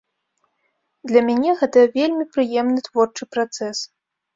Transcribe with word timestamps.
Для 1.11 1.21
мяне 1.29 1.51
гэта 1.61 1.85
вельмі 2.01 2.29
прыемны 2.33 2.79
творчы 2.91 3.23
працэс! 3.37 3.89